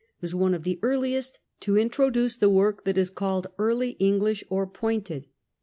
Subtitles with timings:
[0.19, 4.65] was one of the earliest to introduce the work that is called Early English or
[4.65, 5.27] pointed.